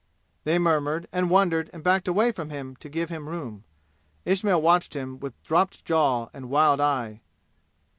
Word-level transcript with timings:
They 0.45 0.57
murmured 0.57 1.07
and 1.11 1.29
wondered 1.29 1.69
and 1.71 1.83
backed 1.83 2.07
away 2.07 2.31
from 2.31 2.49
him 2.49 2.75
to 2.77 2.89
give 2.89 3.09
him 3.11 3.29
room. 3.29 3.65
Ismail 4.25 4.59
watched 4.59 4.95
him 4.95 5.19
with 5.19 5.39
dropped 5.43 5.85
jaw 5.85 6.27
and 6.33 6.49
wild 6.49 6.79
eye. 6.81 7.21